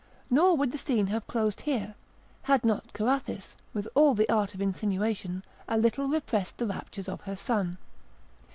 [0.31, 1.93] Nor would the scene have closed here,
[2.49, 7.21] had not Carathis, with all the art of insinuation, a little repressed the raptures of
[7.25, 7.77] her son.